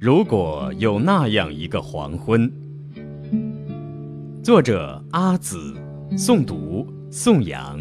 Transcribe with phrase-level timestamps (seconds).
[0.00, 2.50] 如果有那样一个黄昏，
[4.42, 5.76] 作者阿紫，
[6.12, 7.78] 诵读宋阳。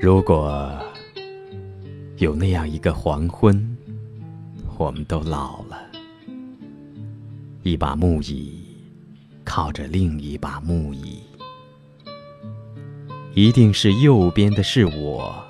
[0.00, 0.76] 如果
[2.16, 3.76] 有那样一个黄昏，
[4.76, 5.76] 我们都老了，
[7.62, 8.60] 一把木椅
[9.44, 11.20] 靠着另一把木椅。
[13.34, 15.42] 一定是右边的是我，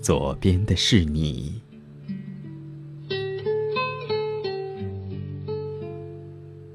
[0.00, 1.60] 左边的是你。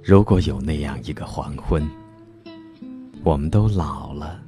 [0.04, 1.84] 如果有那样一个黄昏，
[3.24, 4.40] 我们都老了，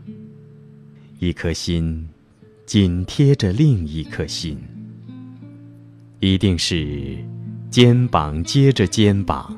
[1.18, 2.08] 一颗心
[2.68, 4.60] 紧贴着另一颗心，
[6.20, 7.18] 一定是
[7.72, 9.58] 肩膀接着肩膀，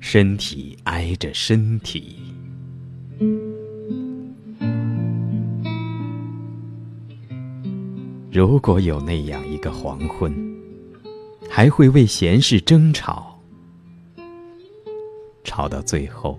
[0.00, 2.16] 身体挨着身体。
[8.32, 10.32] 如果有那样一个黄昏，
[11.48, 13.36] 还会为闲事争吵，
[15.42, 16.38] 吵到最后，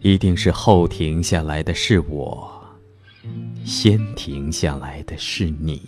[0.00, 2.50] 一定是后停下来的是我，
[3.66, 5.82] 先停下来的是你。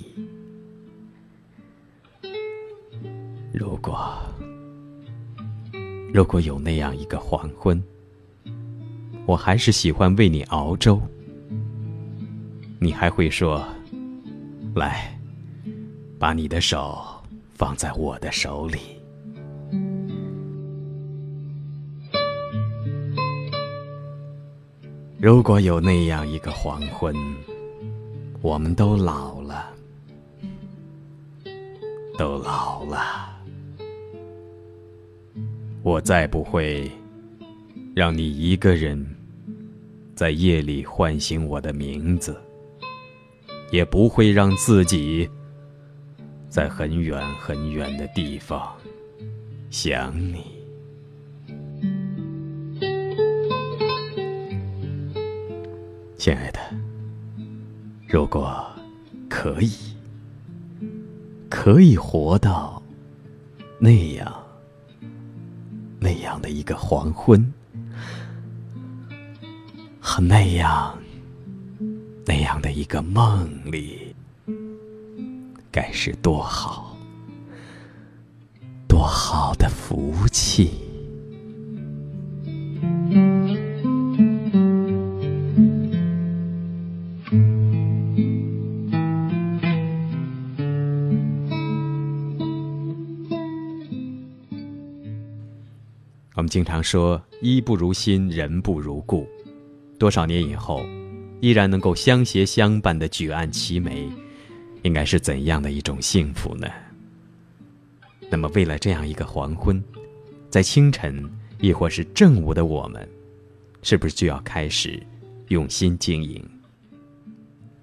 [3.55, 4.19] 如果，
[6.12, 7.83] 如果有那样一个黄昏，
[9.24, 11.00] 我还是喜欢为你熬粥，
[12.78, 13.66] 你还会说。
[14.79, 15.12] 来，
[16.21, 17.05] 把你的手
[17.55, 18.79] 放在我的手里。
[25.20, 27.12] 如果有那样一个黄昏，
[28.41, 29.69] 我们都老了，
[32.17, 33.37] 都老了，
[35.83, 36.89] 我再不会
[37.97, 39.05] 让你一个人
[40.15, 42.41] 在夜里唤醒我的名字。
[43.70, 45.28] 也不会让自己
[46.48, 48.74] 在很远很远的地方
[49.70, 50.42] 想你，
[56.17, 56.58] 亲爱的。
[58.08, 58.67] 如果
[59.28, 59.70] 可以，
[61.51, 62.83] 可以活到
[63.78, 64.34] 那样
[66.01, 67.52] 那样的一个黄昏，
[70.01, 70.98] 和那样。
[72.28, 74.14] 那样的一个梦里，
[75.72, 76.94] 该是多好、
[78.86, 80.72] 多好的福气。
[96.34, 99.27] 我们经常说“衣不如新，人不如故”，
[99.98, 100.83] 多少年以后。
[101.41, 104.09] 依然能够相携相伴的举案齐眉，
[104.83, 106.69] 应该是怎样的一种幸福呢？
[108.31, 109.83] 那么，为了这样一个黄昏，
[110.51, 111.25] 在清晨
[111.61, 113.09] 亦或是正午的我们，
[113.83, 115.03] 是不是就要开始
[115.49, 116.45] 用心经营？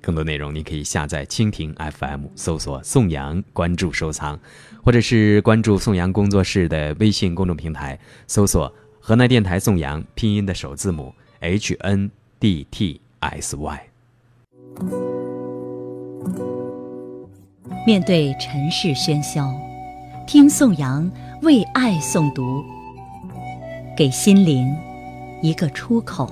[0.02, 4.40] 更多内容，你可以下载蜻蜓 FM，搜索宋阳，关注收藏，
[4.84, 13.80] 或者是关注宋阳工作室的微信公众平台，搜索河南电台宋阳拼音的首字母 H N D T S Y。
[17.86, 19.54] 面对尘世喧嚣，
[20.26, 21.10] 听宋阳
[21.44, 22.64] 为爱诵读，
[23.96, 24.76] 给心灵
[25.42, 26.30] 一个出口。